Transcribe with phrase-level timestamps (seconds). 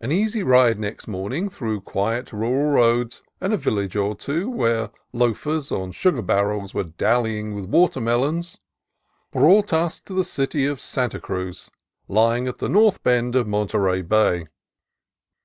[0.00, 4.90] An easy ride next morning through quiet rural roads, and a village or two where
[5.12, 8.58] loafers on sugar barrels were dallying with watermelons,
[9.30, 11.70] brought us to the city of Santa Cruz,
[12.08, 14.48] lying at the north bend of Monterey Bay.